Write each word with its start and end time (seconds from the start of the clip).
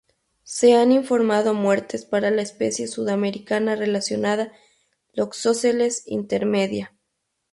Se 0.45 0.73
han 0.73 0.91
informado 0.91 1.53
muertes 1.53 2.05
para 2.05 2.31
la 2.31 2.41
especie 2.41 2.87
sudamericana 2.87 3.75
relacionada 3.75 4.51
"Loxosceles 5.13 6.07
intermedia". 6.07 6.95